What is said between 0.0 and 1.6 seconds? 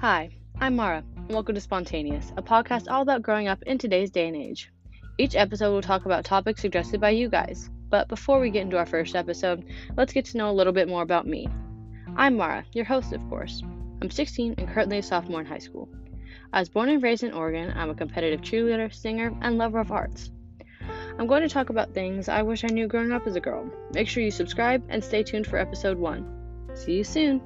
Hi, I'm Mara, and welcome to